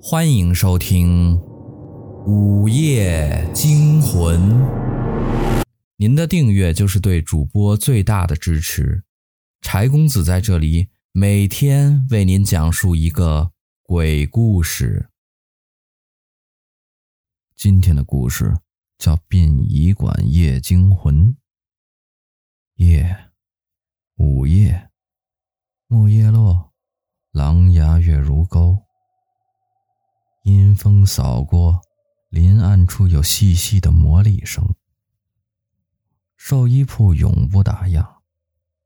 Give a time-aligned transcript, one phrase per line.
[0.00, 1.36] 欢迎收听
[2.24, 4.40] 《午夜惊魂》。
[5.96, 9.02] 您的订阅就是对主播最大的支持。
[9.60, 13.50] 柴公子在这里每天为您讲述一个
[13.82, 15.10] 鬼故事。
[17.56, 18.56] 今天的故事
[18.98, 21.26] 叫《殡仪馆夜惊魂》。
[22.76, 23.30] 夜，
[24.16, 24.90] 午夜，
[25.88, 26.72] 木叶落，
[27.32, 28.87] 狼牙月如钩。
[30.48, 31.82] 阴风扫过，
[32.30, 34.64] 林暗处有细细的磨砺声。
[36.38, 38.20] 寿衣铺永不打烊，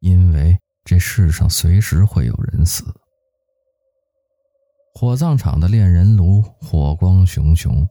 [0.00, 2.82] 因为这世上随时会有人死。
[4.92, 7.86] 火葬场的炼人炉火光熊熊，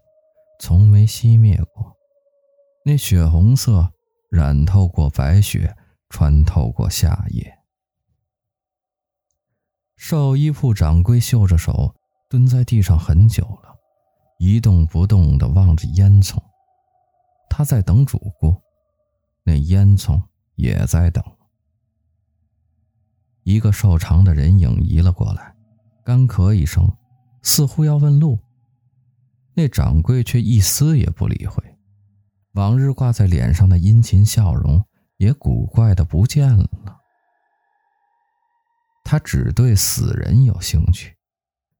[0.60, 1.96] 从没熄灭过。
[2.84, 3.90] 那血红色
[4.30, 5.74] 染透过白雪，
[6.10, 7.60] 穿透过夏夜。
[9.96, 11.96] 寿衣铺掌柜嗅着手。
[12.30, 13.71] 蹲在地上很久了，
[14.44, 16.36] 一动不动地望着烟囱。
[17.48, 18.60] 他在等主顾，
[19.44, 20.20] 那烟囱
[20.56, 21.24] 也在等。
[23.44, 25.56] 一个瘦长的人影移了过来，
[26.04, 26.92] 干咳一声，
[27.44, 28.40] 似乎要问路。
[29.54, 31.64] 那掌柜却一丝也不理会，
[32.54, 34.84] 往日挂在脸上的殷勤笑容
[35.18, 36.68] 也古怪的不见了。
[39.04, 41.16] 他只对死人有兴趣。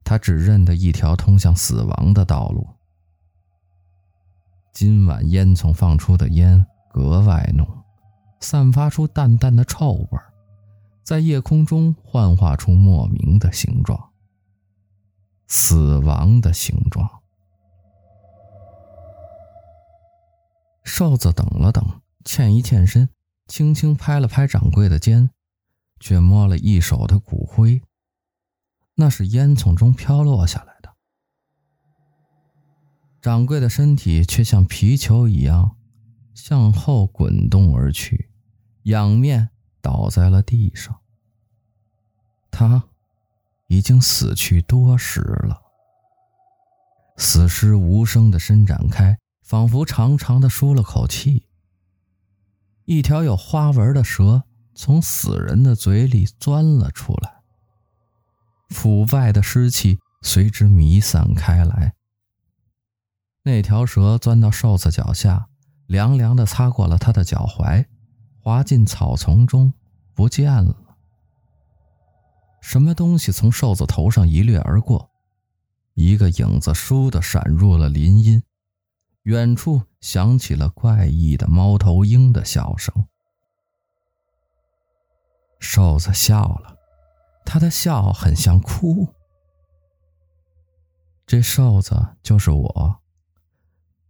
[0.04, 2.66] 他只认得一条通向死亡的道路。
[4.72, 7.66] 今晚烟囱放出的烟格外浓，
[8.40, 10.18] 散发出淡淡的臭味，
[11.02, 14.10] 在夜空中幻化出莫名的形状，
[15.46, 17.08] 死亡的形状。
[20.84, 21.84] 瘦子等了等，
[22.24, 23.08] 欠一欠身，
[23.46, 25.30] 轻轻拍了拍掌柜的肩，
[26.00, 27.80] 却摸了一手的骨灰。
[28.94, 30.94] 那是烟囱中飘落下来的，
[33.20, 35.76] 掌柜的身体却像皮球一样
[36.34, 38.30] 向后滚动而去，
[38.84, 39.48] 仰面
[39.80, 41.00] 倒在了地上。
[42.50, 42.84] 他
[43.66, 45.62] 已经死去多时了，
[47.16, 51.46] 死尸无声的伸展开，仿佛长长的舒了口气。
[52.84, 54.42] 一条有花纹的蛇
[54.74, 57.41] 从死人的嘴里钻了出来。
[58.72, 61.94] 腐败的湿气随之弥散开来。
[63.44, 65.48] 那条蛇钻到瘦子脚下，
[65.86, 67.86] 凉凉地擦过了他的脚踝，
[68.40, 69.72] 滑进草丛中，
[70.14, 70.76] 不见了。
[72.60, 75.10] 什么东西从瘦子头上一掠而过，
[75.94, 78.42] 一个影子倏地闪入了林荫，
[79.24, 83.06] 远处响起了怪异的猫头鹰的笑声。
[85.58, 86.76] 瘦子笑了。
[87.52, 89.06] 他的笑很像哭。
[91.26, 93.02] 这瘦子就是我，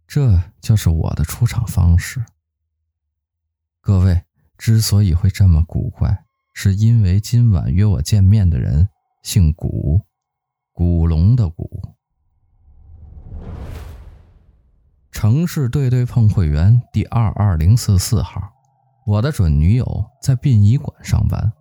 [0.07, 2.23] 这就是我的出场方式。
[3.81, 4.23] 各位
[4.57, 8.87] 之所以会这么古怪，是因为今晚约我见面的人
[9.23, 9.99] 姓古，
[10.71, 11.97] 古龙的古。
[15.11, 18.53] 城市对对碰会员第二二零四四号，
[19.05, 21.51] 我的准女友在殡仪馆上班。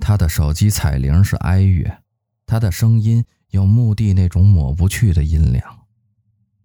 [0.00, 2.02] 他的手机彩铃是哀乐，
[2.46, 5.86] 他的声音有墓地那种抹不去的阴凉。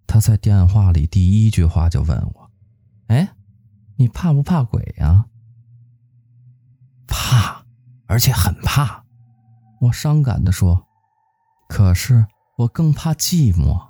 [0.06, 2.50] 他在电话里第一句话就问我
[3.08, 3.34] ：“哎，
[3.96, 5.26] 你怕不怕鬼呀
[7.06, 7.64] ？”“怕，
[8.06, 9.04] 而且很怕。”
[9.82, 10.86] 我伤感地说。
[11.68, 12.26] “可是
[12.58, 13.88] 我更怕寂寞。”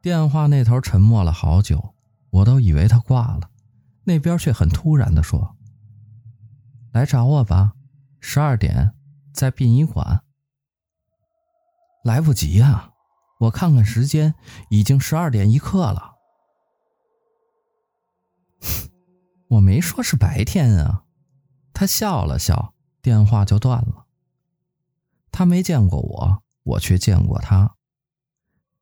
[0.00, 1.94] 电话那头沉默了好久，
[2.30, 3.50] 我都以为他挂了，
[4.04, 5.55] 那边却很突然地说。
[6.96, 7.74] 来找我吧，
[8.20, 8.94] 十二点
[9.30, 10.22] 在殡仪馆。
[12.02, 12.92] 来不及啊，
[13.38, 14.34] 我看看时间，
[14.70, 16.14] 已经十二点一刻了。
[19.48, 21.04] 我没说是白天啊。
[21.74, 24.06] 他笑了笑，电话就断了。
[25.30, 27.76] 他没见过我，我却见过他。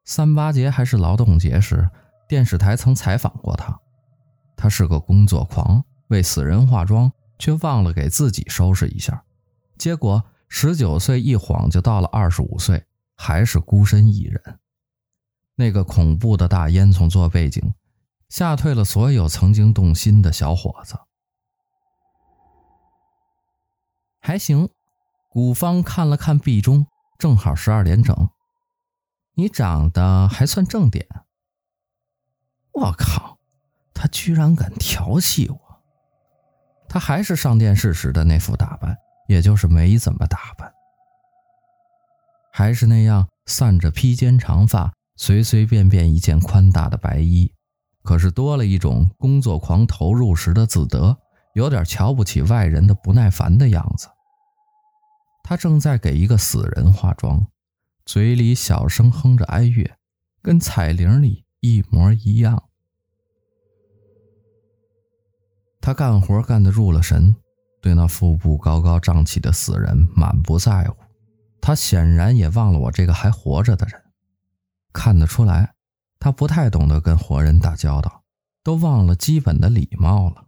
[0.05, 1.91] 三八节还是劳动节时，
[2.29, 3.77] 电视台曾采访过他。
[4.55, 7.11] 他是个工作狂，为死人化妆。
[7.45, 9.23] 却忘了给自己收拾一下，
[9.77, 12.87] 结果十九岁一晃就到了二十五岁，
[13.17, 14.61] 还是孤身一人。
[15.55, 17.75] 那个恐怖的大烟囱做背景，
[18.31, 20.99] 吓退了所有曾经动心的小伙子。
[24.21, 24.71] 还行，
[25.29, 26.87] 古方看了看壁钟，
[27.19, 28.31] 正好十二点整。
[29.35, 31.07] 你长得还算正点。
[32.73, 33.39] 我靠，
[33.93, 35.64] 他居然敢调戏我！
[36.95, 38.97] 他还是上电视时的那副打扮，
[39.27, 40.73] 也就是没怎么打扮。
[42.53, 47.53] 还是那样散着披肩长发，随随便便一件宽大的白衣，
[48.05, 51.19] 可是多了一种工作狂投入时的自得，
[51.55, 54.07] 有点瞧不起外人的不耐烦的样子。
[55.43, 57.45] 他正在给一个死人化妆，
[58.07, 59.97] 嘴里小声哼着哀乐，
[60.41, 62.63] 跟彩铃里一模一样。
[65.85, 67.37] 他干活干得入了神，
[67.83, 70.97] 对那腹部高高胀起的死人满不在乎。
[71.61, 74.03] 他显然也忘了我这个还活着的人。
[74.95, 75.75] 看得出来，
[76.19, 78.23] 他不太懂得跟活人打交道，
[78.63, 80.47] 都忘了基本的礼貌了。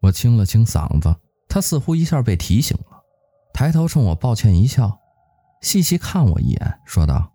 [0.00, 1.14] 我清了清嗓子，
[1.48, 3.04] 他似乎一下被提醒了，
[3.54, 4.98] 抬头冲我抱歉一笑，
[5.62, 7.30] 细细看我一眼，说道：“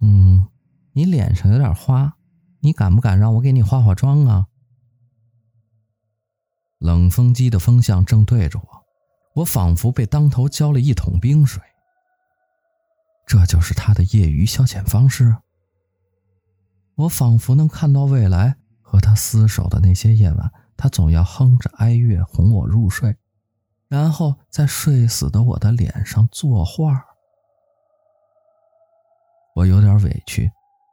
[0.00, 0.46] 嗯，
[0.92, 2.14] 你脸上有点花，
[2.60, 4.46] 你敢不敢让我给你化化妆啊？”
[6.78, 8.84] 冷风机的风向正对着我，
[9.34, 11.62] 我仿佛被当头浇了一桶冰水。
[13.26, 15.36] 这就是他的业余消遣方式。
[16.94, 23.16] 我仿佛能看到未来和他厮守的那些夜晚，他总要哼着哀乐哄我入睡，
[23.88, 27.04] 然后在睡死的我的脸上作画。
[29.56, 30.50] 我有点委屈，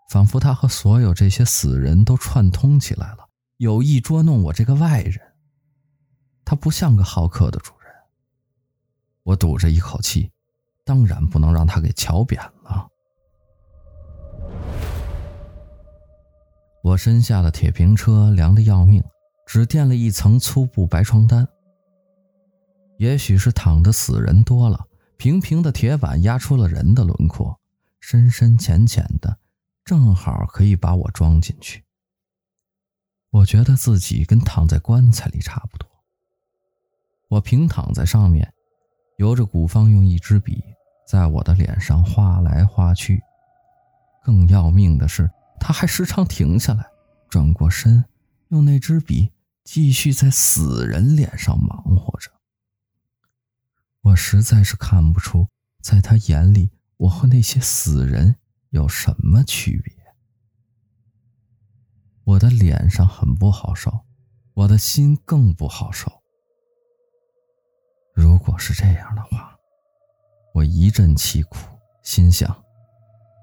[0.10, 5.35] 仿佛他和所有这些死人都串通起来了，有意捉弄我这个外人。
[6.46, 7.92] 他不像个好客的主人。
[9.24, 10.32] 我堵着一口气。
[10.88, 12.88] 当然不能让他给瞧扁了。
[16.84, 19.04] 我身下的铁平车凉得要命，
[19.48, 21.48] 只垫了一层粗布白床单。
[23.00, 24.86] 也许是躺的死人多了，
[25.18, 27.60] 平平的铁板压出了人的轮廓，
[28.00, 29.40] 深深浅浅的，
[29.84, 31.84] 正好可以把我装进去。
[33.32, 35.90] 我觉得自己跟躺在棺材里差不多。
[37.28, 38.54] 我平躺在上面，
[39.18, 40.64] 由着古方用一支笔。
[41.08, 43.22] 在我的脸上画来画去，
[44.24, 45.30] 更要命的是，
[45.60, 46.84] 他还时常停下来，
[47.30, 48.04] 转过身，
[48.48, 49.32] 用那支笔
[49.64, 52.32] 继续在死人脸上忙活着。
[54.02, 55.48] 我实在是看不出，
[55.80, 58.38] 在他眼里，我和那些死人
[58.72, 59.94] 有什么区别。
[62.24, 64.06] 我的脸上很不好受，
[64.56, 66.24] 我的心更不好受。
[68.16, 69.52] 如果是这样的话。
[70.54, 71.58] 我一阵凄苦，
[72.02, 72.64] 心想：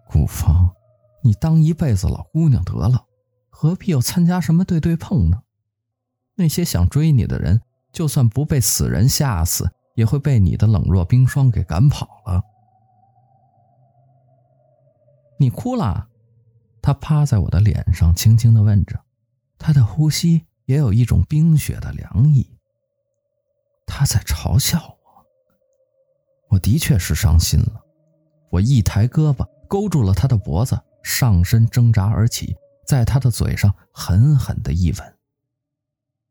[0.09, 0.75] 古芳，
[1.23, 3.05] 你当一辈子老姑娘得了，
[3.51, 5.43] 何必要参加什么对对碰呢？
[6.37, 7.61] 那些想追你的人，
[7.93, 12.43] 就算不被死人吓死，也会被你的冷若冰霜给赶跑了。
[15.39, 16.09] 你哭了？
[16.81, 18.99] 他趴在我的脸上，轻轻的问着，
[19.59, 22.59] 他的呼吸也有一种冰雪的凉意。
[23.87, 25.27] 他在嘲笑我。
[26.49, 27.83] 我的确是伤心了，
[28.51, 32.55] 我一抬胳膊勾住了他的脖子，上身挣扎而起，
[32.87, 35.19] 在他的嘴上狠狠的一吻。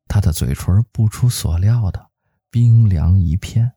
[0.08, 2.10] 他的嘴唇不出所料的
[2.50, 3.74] 冰凉一片。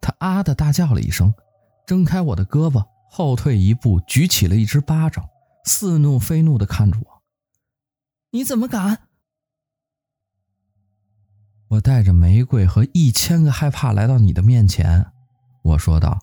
[0.00, 1.32] 他啊的大叫了一声，
[1.86, 5.28] 挣开我的胳膊，后退一步，举起了一只巴掌，
[5.64, 7.22] 似怒非怒的看着我
[8.30, 9.05] ：“你怎么敢？”
[11.68, 15.12] 我带着玫瑰和一千个害怕来到你的面前，
[15.62, 16.20] 我说道：“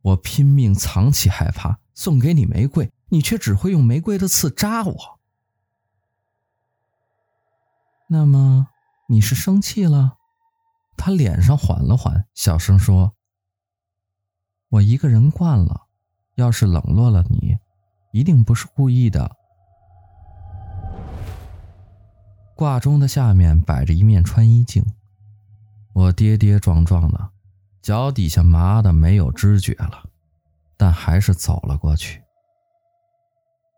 [0.00, 5.20] 我拼命藏起害怕，送给你玫瑰，你却只会用玫瑰的刺扎我。
[8.08, 8.68] 那么
[9.08, 10.16] 你是生气了？”
[10.96, 13.14] 他脸上缓了缓，小声说
[14.68, 15.88] ：“我一个人惯了，
[16.36, 17.58] 要是冷落了你，
[18.12, 19.36] 一定不是故意的。”
[22.60, 24.84] 挂钟的下面摆着一面穿衣镜，
[25.94, 27.30] 我跌跌撞撞的，
[27.80, 30.10] 脚底下麻的没有知觉了，
[30.76, 32.20] 但还是走了过去。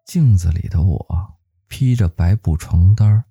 [0.04, 1.34] 镜子里的我
[1.68, 3.24] 披着白布床单，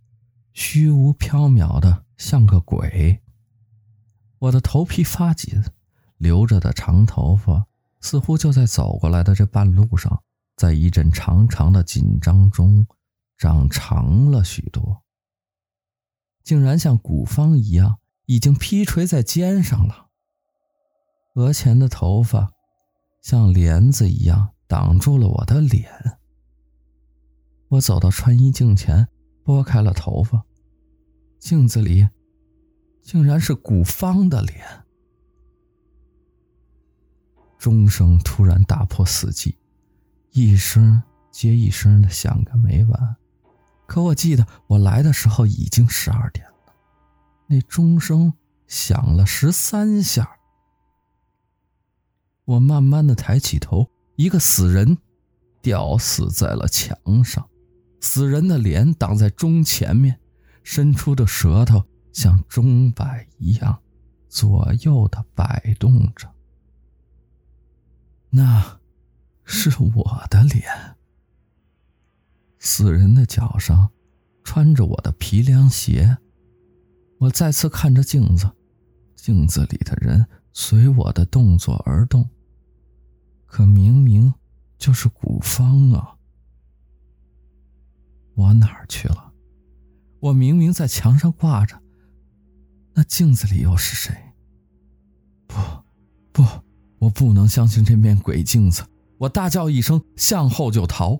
[0.53, 3.21] 虚无缥缈的像个鬼。
[4.39, 5.61] 我的头皮发紧，
[6.15, 7.67] 留着的长头发
[7.99, 10.23] 似乎就在走过来的这半路上，
[10.55, 12.87] 在一阵长长的紧张中
[13.37, 15.03] 长长了许多。
[16.43, 20.07] 竟然像古方一样，已经披垂在肩上了。
[21.35, 22.51] 额前的头发
[23.21, 25.89] 像帘子一样挡住了我的脸。
[27.69, 29.07] 我走到穿衣镜前，
[29.43, 30.43] 拨开了头发，
[31.39, 32.07] 镜子里
[33.01, 34.83] 竟然是古方的脸。
[37.57, 39.55] 钟声突然打破死寂，
[40.31, 43.15] 一声接一声的响个没完。
[43.91, 46.73] 可我记得，我来的时候已经十二点了，
[47.45, 48.31] 那钟声
[48.65, 50.37] 响了十三下。
[52.45, 54.97] 我慢慢的抬起头，一个死人
[55.61, 57.45] 吊死在了墙上，
[57.99, 60.17] 死人的脸挡在钟前面，
[60.63, 61.83] 伸出的舌头
[62.13, 63.77] 像钟摆一样
[64.29, 66.33] 左右的摆动着。
[68.29, 68.79] 那，
[69.43, 70.95] 是我的脸。
[72.63, 73.89] 死人的脚上
[74.43, 76.15] 穿着我的皮凉鞋。
[77.17, 78.49] 我再次看着镜子，
[79.15, 82.29] 镜子里的人随我的动作而动。
[83.47, 84.31] 可明明
[84.77, 86.15] 就是古方啊！
[88.35, 89.33] 我哪儿去了？
[90.19, 91.81] 我明明在墙上挂着，
[92.93, 94.15] 那镜子里又是谁？
[95.47, 95.55] 不，
[96.31, 96.45] 不，
[96.99, 98.83] 我不能相信这面鬼镜子！
[99.17, 101.19] 我大叫一声，向后就逃。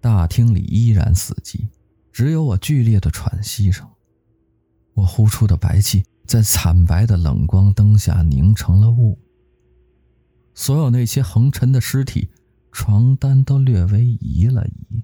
[0.00, 1.68] 大厅里依然死寂，
[2.12, 3.86] 只有我剧烈的喘息声。
[4.94, 9.18] 我呼出的白气在惨白的冷光灯下凝成了雾。
[10.54, 12.30] 所有那些横陈的尸体，
[12.72, 15.02] 床单都略微移了移，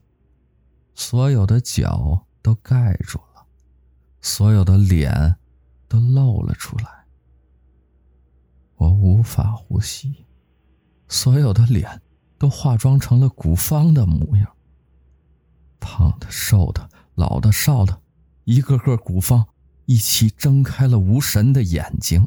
[0.95, 3.47] 所有的脚都盖住了，
[4.21, 5.37] 所有的脸
[5.89, 7.07] 都露了出来。
[8.77, 10.25] 我无法呼吸，
[11.09, 12.03] 所有的脸
[12.39, 14.56] 都化妆成了古方的模样。
[15.87, 18.03] 胖的、瘦的、老的、少的，
[18.43, 19.47] 一个个古方
[19.85, 22.27] 一起睁开了无神的眼睛。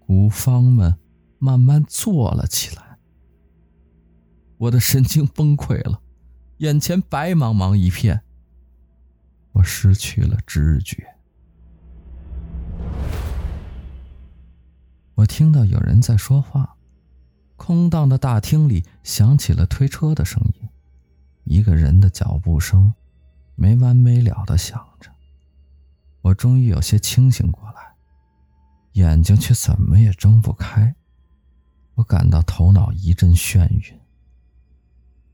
[0.00, 0.98] 古方们
[1.38, 2.98] 慢慢坐了起来。
[4.58, 6.00] 我的神经崩溃了，
[6.58, 8.22] 眼前白茫茫一片，
[9.52, 11.06] 我失去了知觉。
[15.14, 16.76] 我听到有人在说话，
[17.56, 20.63] 空荡的大厅里响起了推车的声音，
[21.44, 22.92] 一个人的脚步声，
[23.54, 25.10] 没完没了的响着。
[26.22, 27.94] 我终于有些清醒过来，
[28.92, 30.94] 眼睛却怎么也睁不开。
[31.94, 34.00] 我感到头脑一阵眩晕，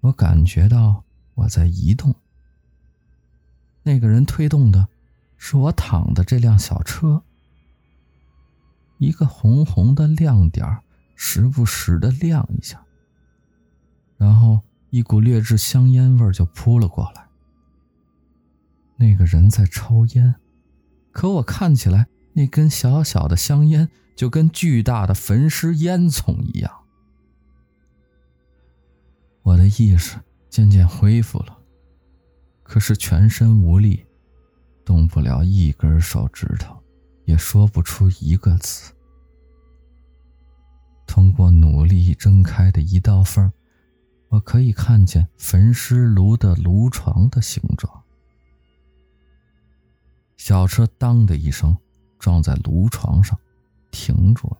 [0.00, 2.14] 我感觉到我在移动。
[3.82, 4.88] 那个人推动的，
[5.38, 7.22] 是我躺的这辆小车。
[8.98, 10.82] 一个红红的亮点，
[11.14, 12.84] 时不时的亮一下，
[14.18, 17.26] 然后一股劣质香烟味就扑了过来。
[18.96, 20.34] 那个人在抽烟，
[21.12, 26.70] 可我看起来那根小小的香烟就跟巨大的焚尸烟囱一样。
[29.42, 30.18] 我的意识
[30.48, 31.58] 渐渐恢复了，
[32.62, 34.04] 可是全身无力，
[34.84, 36.76] 动不了一根手指头。
[37.26, 38.92] 也说不出一个字。
[41.06, 43.52] 通过努力睁开的一道缝，
[44.30, 48.02] 我可以看见焚尸炉的炉床的形状。
[50.36, 51.76] 小车“当”的一声
[52.18, 53.38] 撞在炉床上，
[53.90, 54.58] 停住了。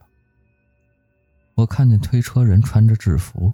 [1.54, 3.52] 我看见推车人穿着制服，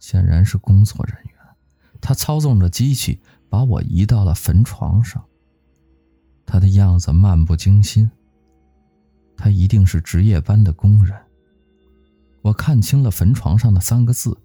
[0.00, 1.34] 显然是工作人员。
[2.00, 5.22] 他操纵着机器，把我移到了坟床上。
[6.46, 8.10] 他的样子漫不经心。
[9.36, 11.16] 他一定是值夜班的工人。
[12.42, 14.36] 我看清了坟床上的三个字：“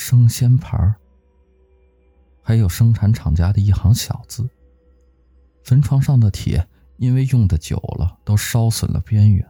[0.00, 0.94] 生鲜牌”，
[2.40, 4.48] 还有生产厂家的一行小字。
[5.64, 6.66] 坟床上的铁
[6.98, 9.44] 因为用的久了，都烧损了边缘。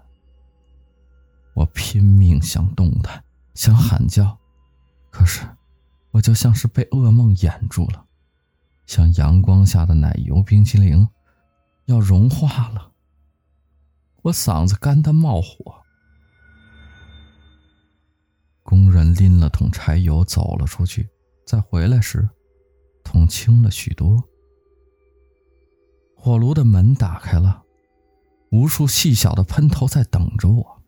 [1.52, 4.38] 我拼命想动弹，想喊叫，
[5.11, 5.47] 可是
[6.12, 8.07] 我就像是被噩梦掩住了，
[8.87, 11.07] 像阳光下的奶油冰淇淋，
[11.85, 12.90] 要融化了。
[14.23, 15.83] 我嗓子干得冒火。
[19.18, 21.08] 拎了桶柴油走了出去，
[21.44, 22.28] 再回来时，
[23.02, 24.22] 桶轻了许多。
[26.14, 27.62] 火炉的门打开了，
[28.50, 30.82] 无数细小的喷头在等着我。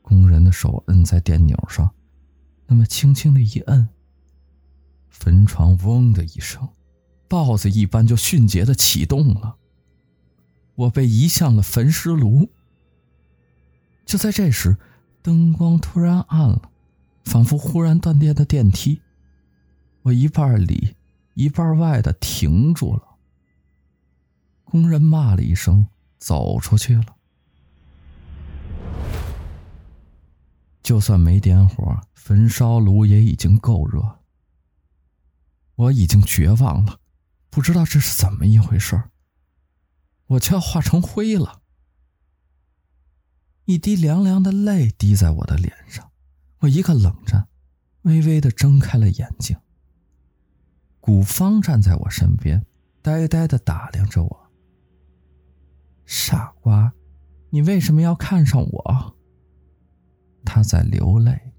[0.00, 1.92] 工人的手摁在电钮上，
[2.66, 3.88] 那么轻轻的一摁，
[5.08, 6.68] 坟床“嗡”的一声，
[7.26, 9.56] 豹子一般就迅捷的启动了。
[10.76, 12.48] 我被移向了焚尸炉。
[14.04, 14.76] 就在这时，
[15.22, 16.70] 灯光突然暗了，
[17.26, 19.02] 仿佛忽然断电的电梯。
[20.02, 20.94] 我一半里
[21.34, 23.02] 一半外的停住了。
[24.64, 27.16] 工人骂了一声，走出去了。
[30.82, 34.20] 就算没点火，焚烧炉也已经够热。
[35.74, 37.00] 我已经绝望了，
[37.50, 39.10] 不知道这是怎么一回事。
[40.28, 41.60] 我就要化成灰了。
[43.64, 46.05] 一滴凉凉的泪滴在我的脸上，
[46.60, 47.48] 我一个冷战，
[48.02, 49.56] 微微的睁开了眼睛。
[51.00, 52.64] 古方站在我身边，
[53.02, 54.50] 呆呆的打量着我。
[56.04, 56.92] 傻瓜，
[57.50, 59.16] 你为什么要看上我？”
[60.44, 61.52] 他在流泪。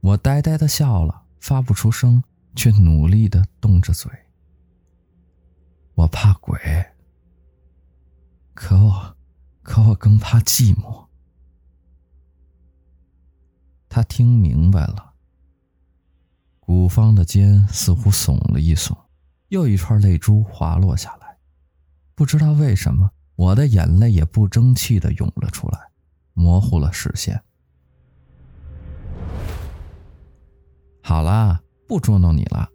[0.00, 2.24] 我呆呆的笑了，发不出声，
[2.56, 4.10] 却努力的动着嘴。
[5.94, 6.58] 我怕鬼，
[8.54, 9.16] 可我，
[9.62, 11.06] 可我更怕寂寞。
[13.90, 15.14] 他听明白了。
[16.60, 18.96] 古方的肩似乎耸了一耸，
[19.48, 21.36] 又一串泪珠滑落下来。
[22.14, 25.90] 不知道为什么，我的眼泪也不争气的涌了出来，
[26.34, 27.42] 模糊了视线。
[31.02, 32.68] 好啦，不捉弄你了。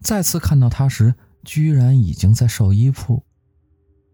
[0.00, 3.24] 再次看到他时，居然已经在寿衣铺。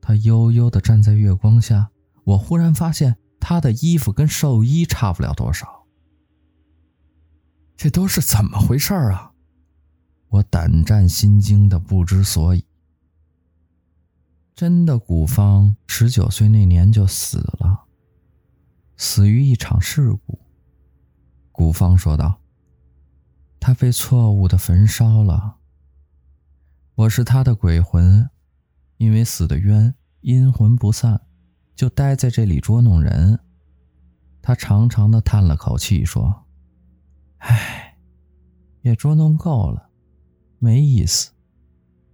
[0.00, 1.90] 他悠悠的站在月光下，
[2.24, 5.81] 我忽然发现他的衣服跟寿衣差不了多少。
[7.82, 9.32] 这都是怎么回事啊？
[10.28, 12.64] 我胆战心惊的不知所以。
[14.54, 17.86] 真的，古方十九岁那年就死了，
[18.96, 20.38] 死于一场事故。
[21.50, 22.40] 古方说道
[23.58, 25.56] ：“他被错误的焚烧了。
[26.94, 28.30] 我是他的鬼魂，
[28.98, 31.22] 因为死的冤，阴魂不散，
[31.74, 33.40] 就待在这里捉弄人。”
[34.40, 36.41] 他长长的叹了口气说。
[37.42, 37.96] 唉，
[38.82, 39.90] 也捉弄够了，
[40.58, 41.32] 没意思。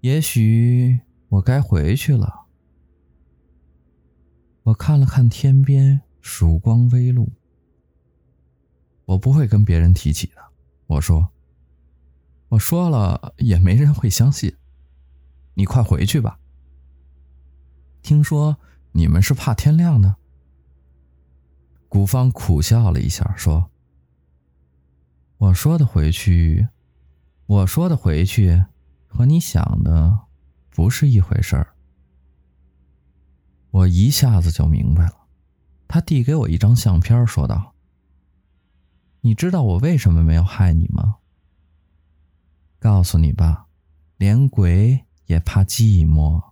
[0.01, 2.47] 也许我该回去了。
[4.63, 7.31] 我看了看天边，曙光微露。
[9.05, 10.35] 我不会跟别人提起的。
[10.87, 11.29] 我说，
[12.49, 14.55] 我说了也没人会相信。
[15.55, 16.39] 你快回去吧。
[18.01, 18.57] 听说
[18.93, 20.17] 你们是怕天亮的。
[21.89, 23.71] 古方苦笑了一下，说。
[25.39, 26.67] 我说的回去，
[27.47, 28.65] 我说的回去，
[29.07, 30.27] 和你想的
[30.69, 31.75] 不是一回事儿。
[33.71, 35.15] 我一下子就明白了。
[35.87, 37.73] 他递给我一张相片，说道
[39.23, 41.19] ：“你知道我为什么没有害你吗？
[42.81, 43.67] 告诉你吧，
[44.17, 46.43] 连鬼也怕寂寞。”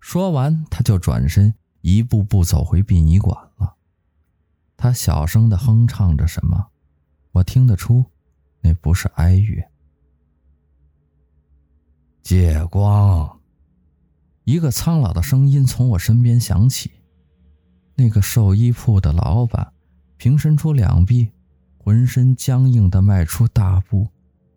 [0.00, 3.76] 说完，他就转身一步步走回殡仪馆了。
[4.76, 6.70] 他小声的哼唱着什么。
[7.38, 8.04] 我听得出，
[8.60, 9.64] 那不是哀乐。
[12.20, 13.40] 借光，
[14.44, 16.90] 一个苍老的声音从我身边响起。
[17.94, 19.72] 那个寿衣铺的老板
[20.16, 21.30] 平伸出两臂，
[21.76, 24.08] 浑身僵硬的迈出大步，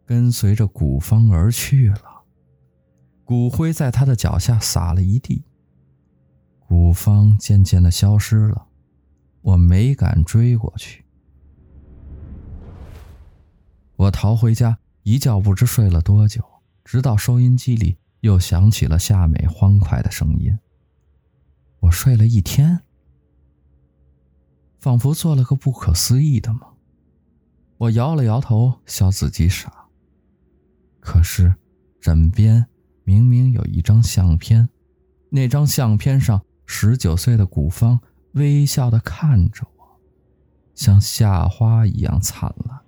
[0.06, 2.24] 跟随着古方而去了。
[3.24, 5.44] 骨灰在他的脚下洒了一地，
[6.68, 8.68] 古方渐渐的消失了。
[9.42, 11.01] 我没敢追过去。
[14.12, 16.44] 逃回家，一觉不知睡了多久，
[16.84, 20.60] 直到收音机里又响起了夏美欢快的声音。
[21.80, 22.82] 我睡了一天，
[24.80, 26.62] 仿佛做了个不可思议的梦。
[27.78, 29.88] 我摇了摇头，笑自己傻。
[31.00, 31.56] 可是
[32.00, 32.68] 枕边
[33.04, 34.70] 明明有一张相片，
[35.32, 38.00] 那张相片上十九岁的古方
[38.34, 40.00] 微笑的看着我，
[40.76, 42.81] 像夏花一样灿烂。